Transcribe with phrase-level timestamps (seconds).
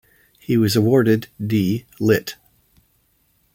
[0.39, 1.85] He was awarded D.
[1.99, 2.35] Litt.